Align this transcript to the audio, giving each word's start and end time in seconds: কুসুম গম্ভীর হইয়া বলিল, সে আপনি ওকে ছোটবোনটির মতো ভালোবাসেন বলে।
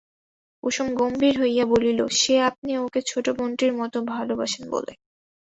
কুসুম 0.63 0.87
গম্ভীর 0.95 1.35
হইয়া 1.41 1.65
বলিল, 1.73 1.99
সে 2.19 2.33
আপনি 2.49 2.71
ওকে 2.77 2.99
ছোটবোনটির 3.09 3.73
মতো 3.79 3.97
ভালোবাসেন 4.13 4.63
বলে। 4.71 4.93